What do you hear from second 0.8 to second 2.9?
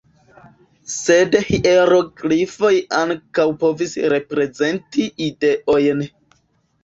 Sed hieroglifoj